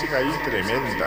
fica 0.00 0.16
aí 0.16 0.32
tremendo. 0.44 0.99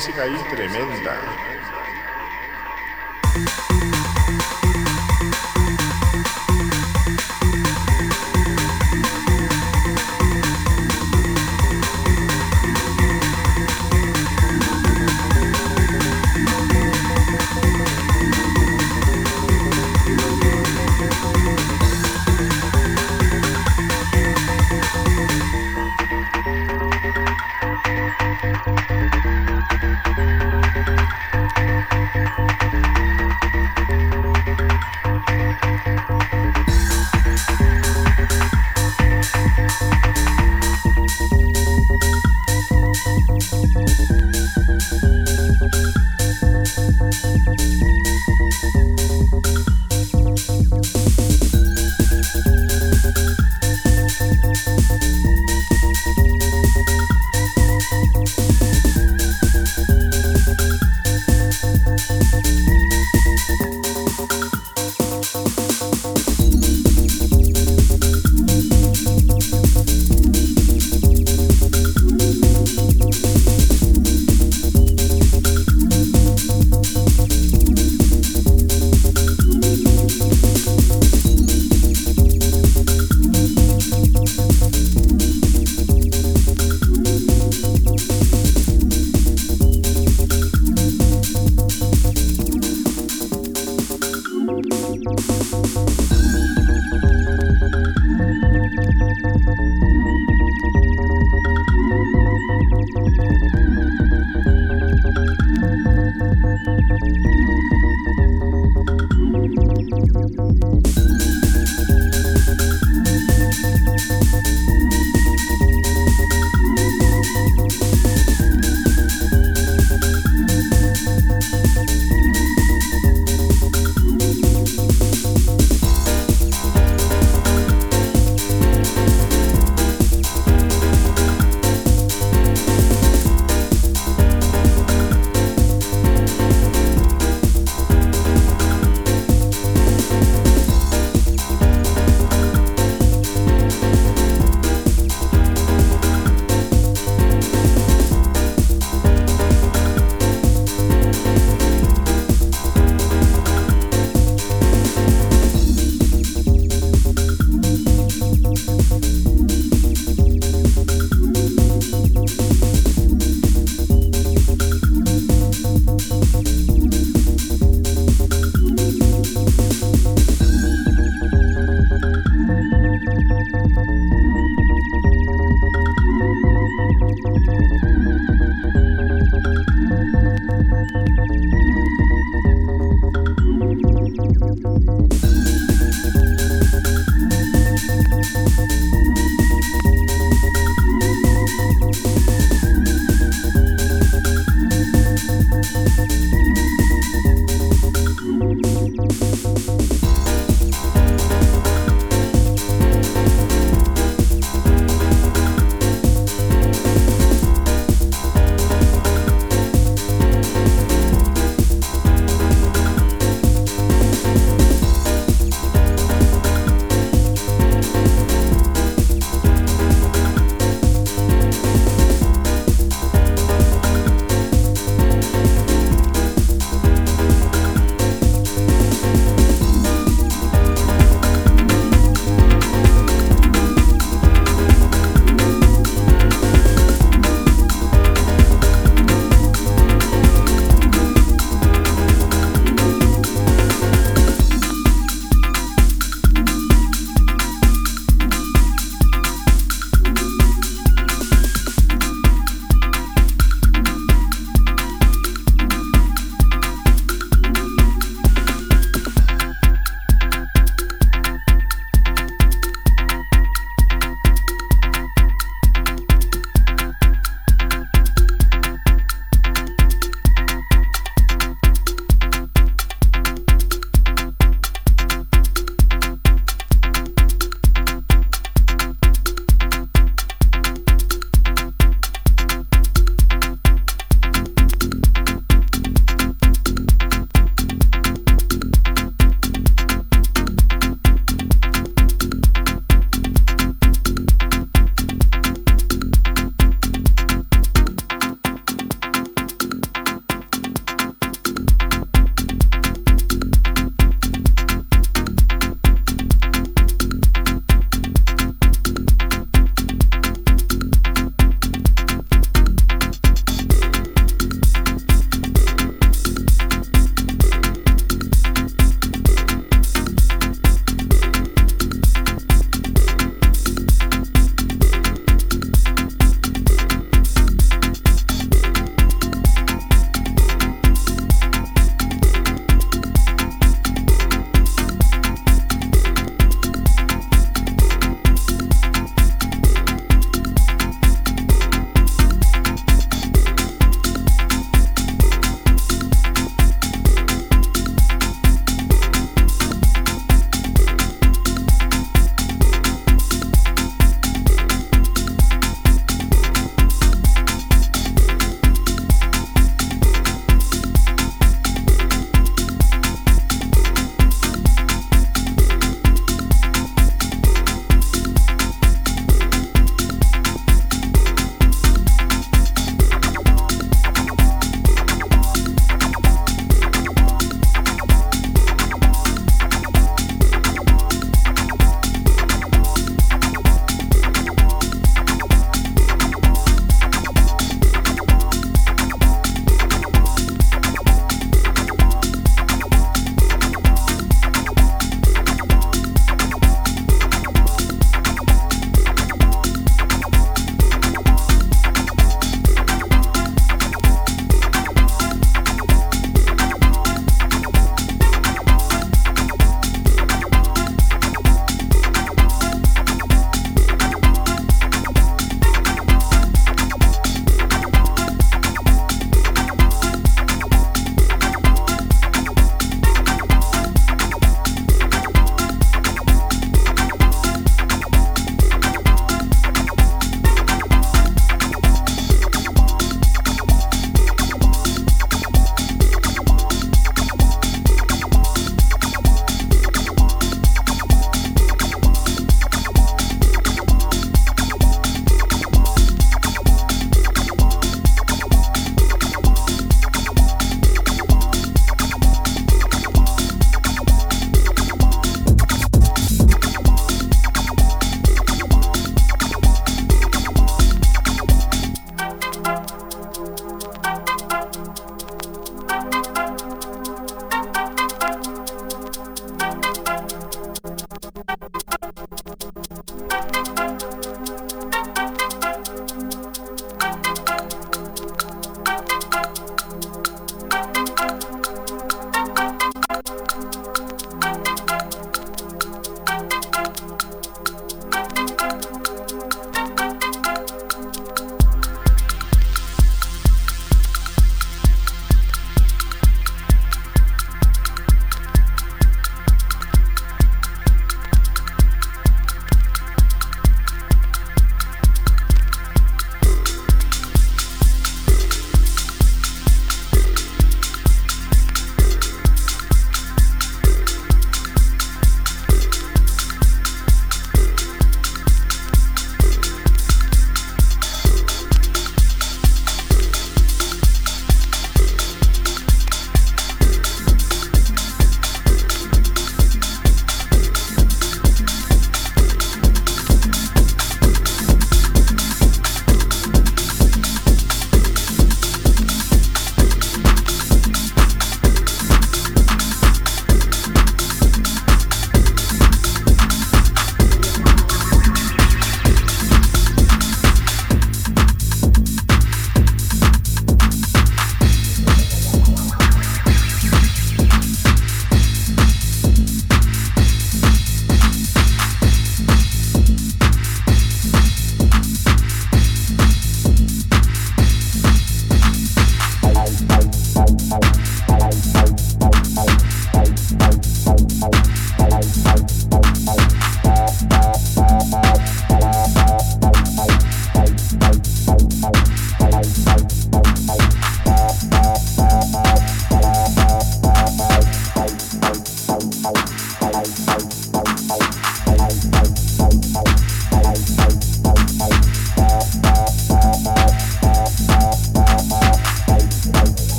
Música 0.00 0.22
ahí 0.22 0.34
tremenda. 0.48 1.19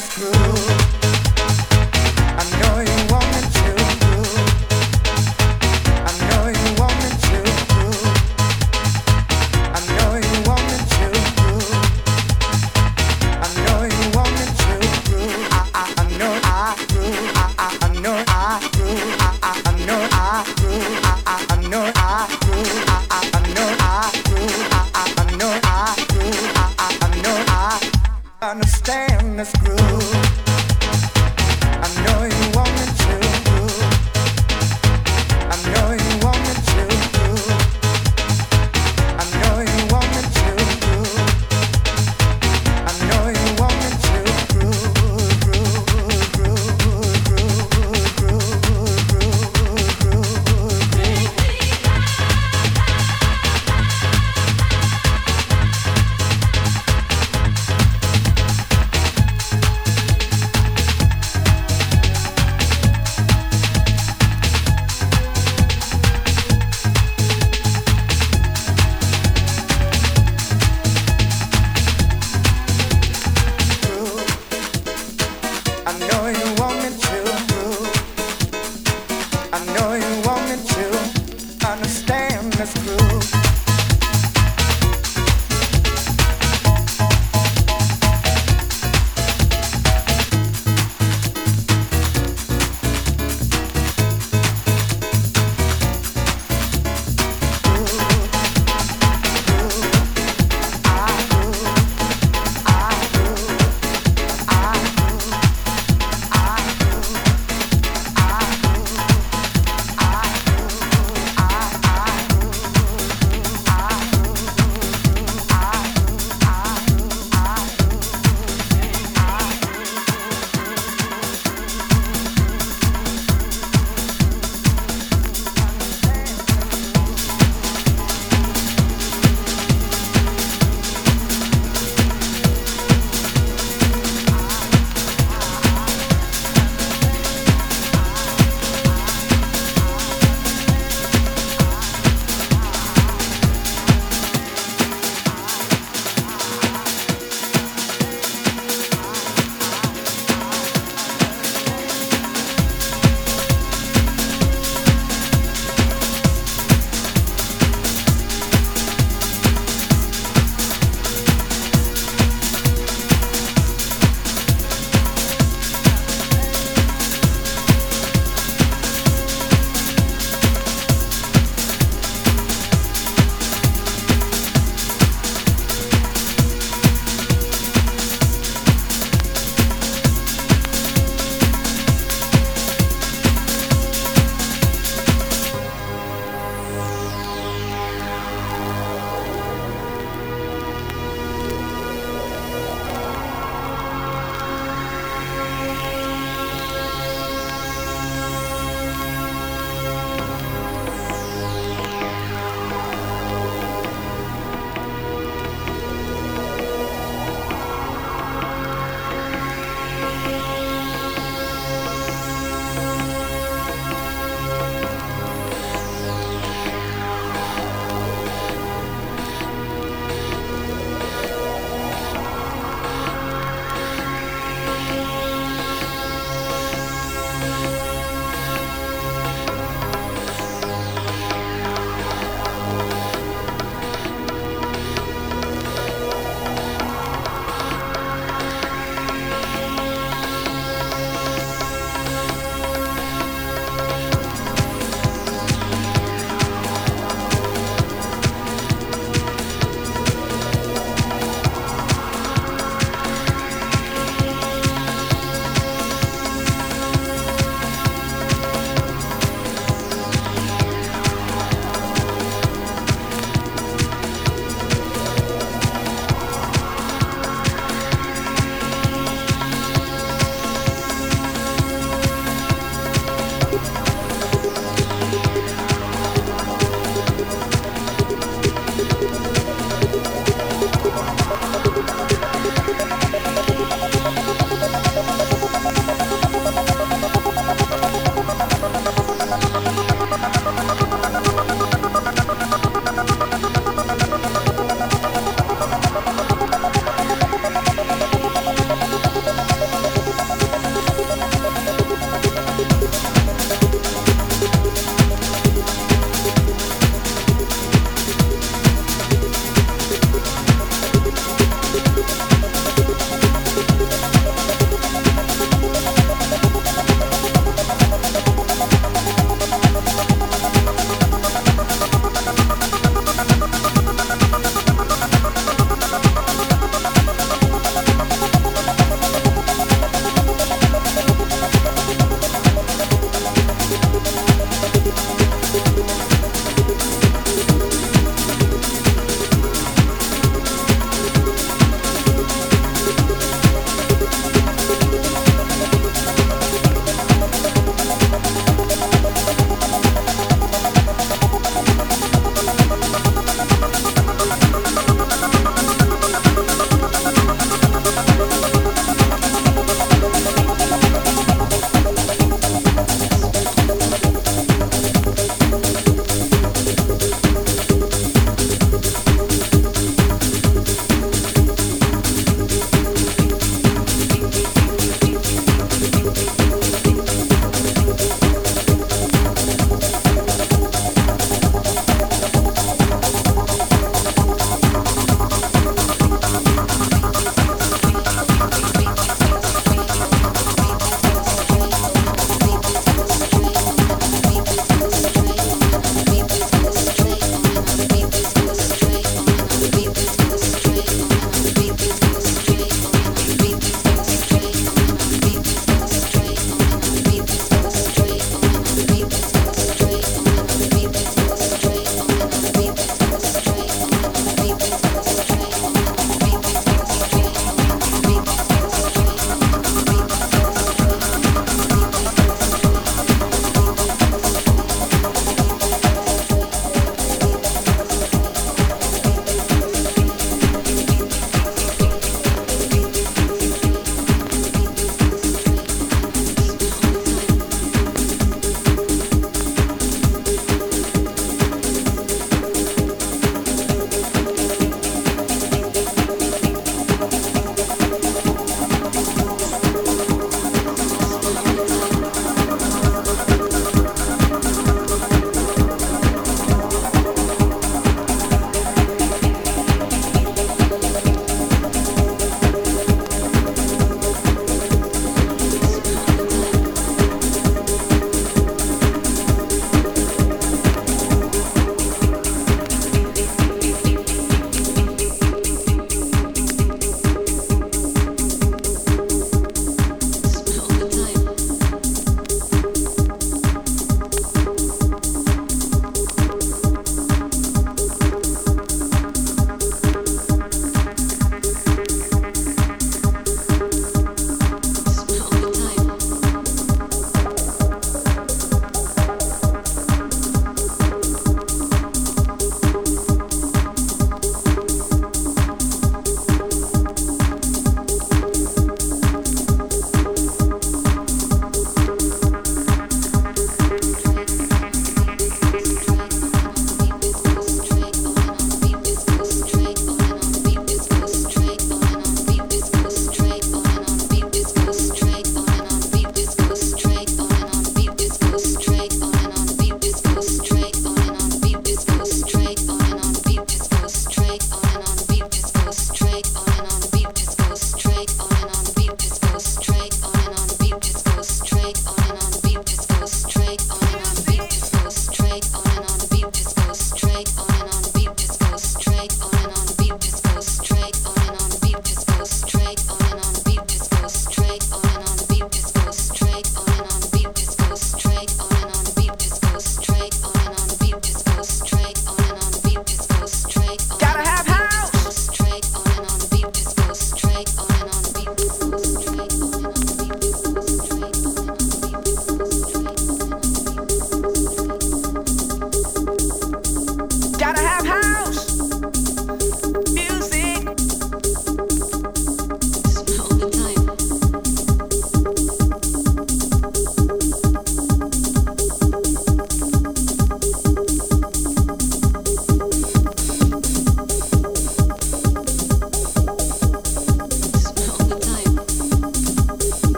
Understand 0.00 0.39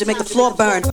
to 0.00 0.06
make 0.06 0.16
the 0.16 0.24
floor 0.24 0.54
burn. 0.54 0.89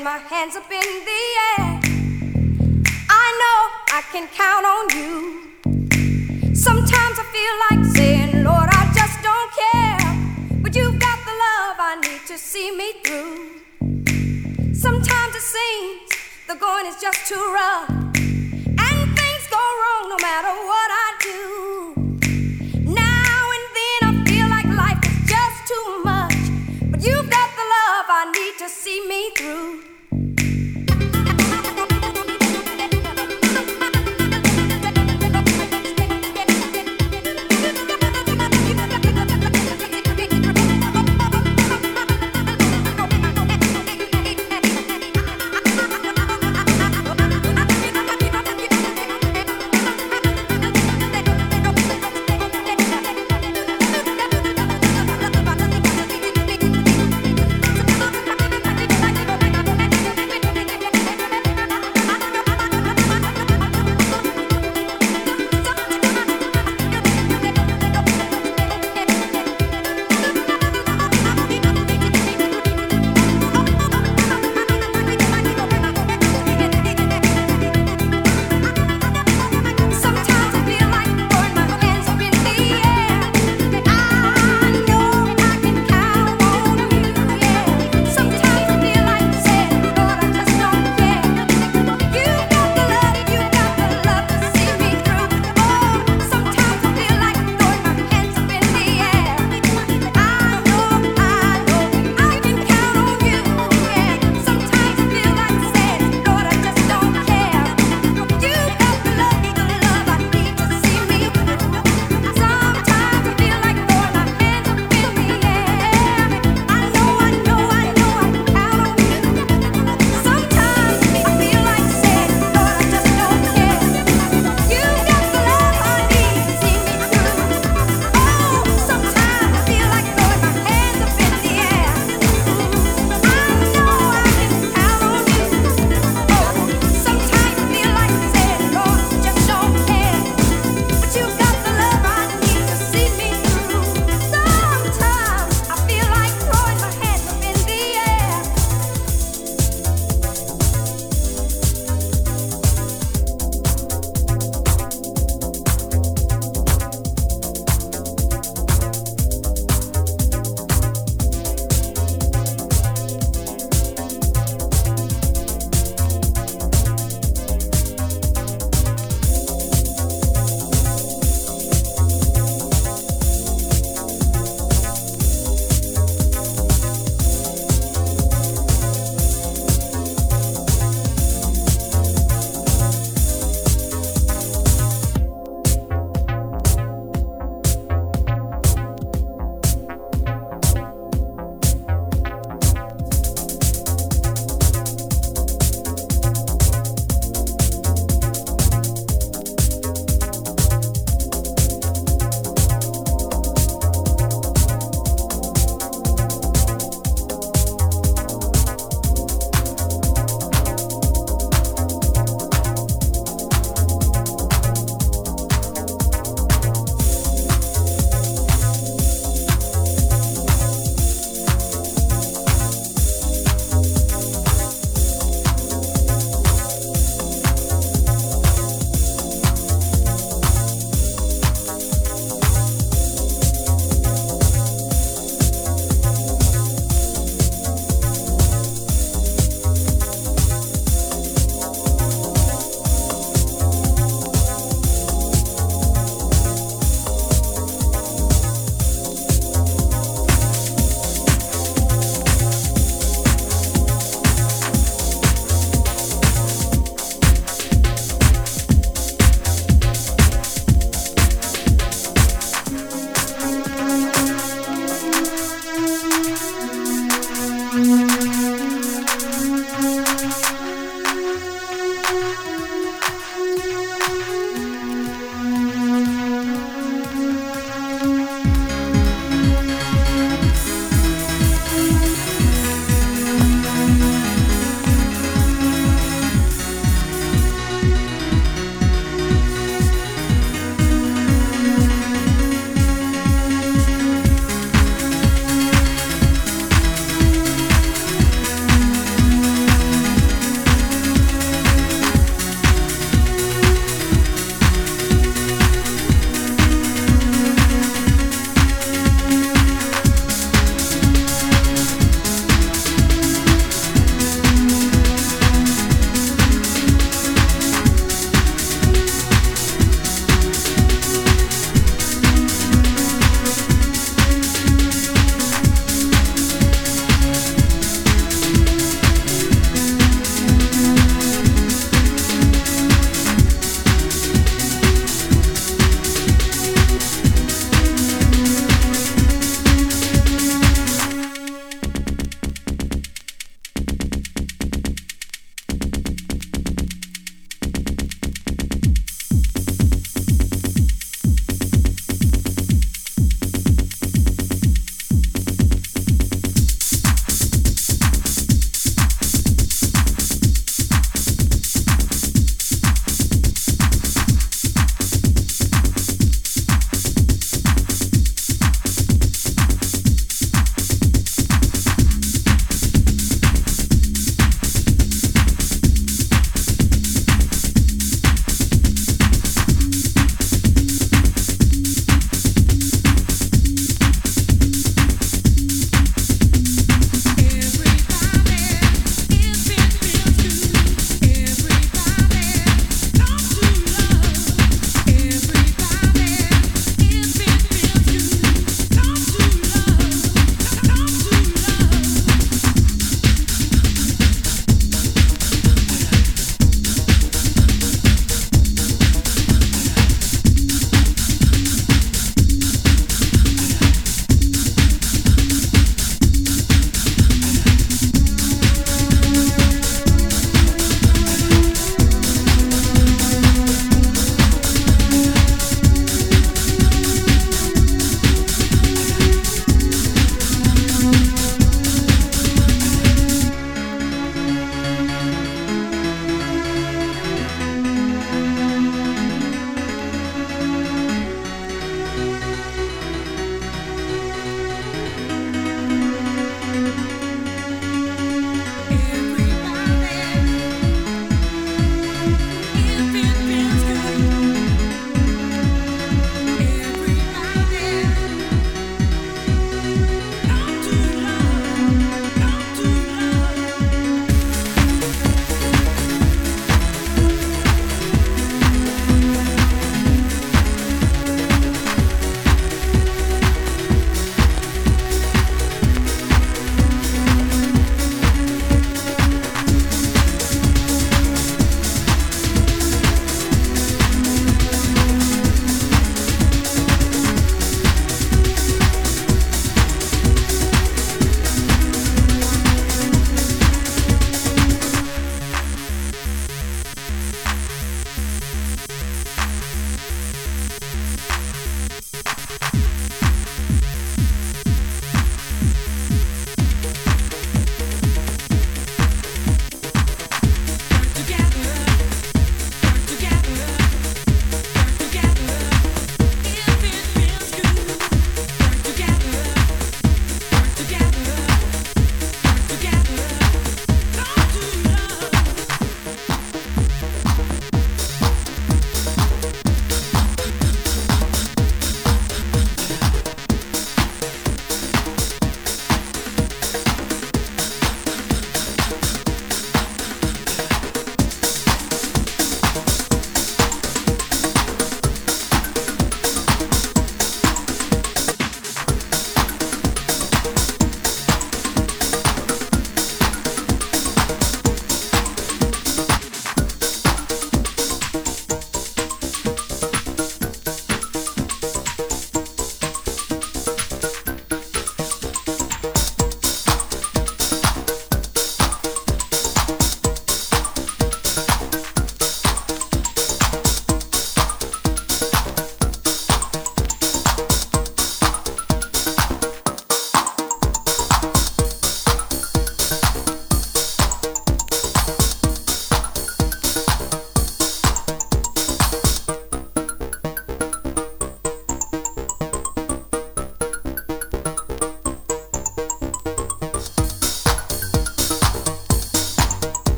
and 0.00 0.04
my 0.04 0.18
hands 0.34 0.56
up 0.56 0.70
in 0.70 0.88
the 1.10 1.22
air. 1.50 1.80
I 3.10 3.26
know 3.40 3.58
I 3.98 4.00
can 4.12 4.26
count 4.42 4.64
on 4.74 4.84
you. 4.96 5.14
Sometimes 6.54 7.16
I 7.22 7.24
feel 7.36 7.54
like 7.66 7.84
saying, 7.96 8.44
Lord, 8.44 8.68
I 8.80 8.84
just 8.94 9.16
don't 9.28 9.50
care. 9.62 10.00
But 10.62 10.74
you've 10.74 10.98
got 10.98 11.18
the 11.28 11.34
love 11.44 11.76
I 11.78 11.98
need 12.00 12.22
to 12.28 12.38
see 12.38 12.70
me 12.74 12.94
through. 13.04 13.60
Sometimes 14.72 15.34
it 15.34 15.46
seems 15.56 16.10
the 16.48 16.54
going 16.54 16.86
is 16.86 16.96
just 17.00 17.26
too 17.26 17.44
rough. 17.52 17.90
And 17.90 18.98
things 19.20 19.44
go 19.50 19.64
wrong 19.80 20.04
no 20.08 20.18
matter 20.28 20.52
what 20.70 20.90
I 21.04 21.08
do. 21.20 21.79